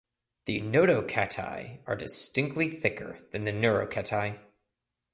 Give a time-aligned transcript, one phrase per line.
[0.45, 4.43] The notochaetae are distinctly thicker than the neurochaetae.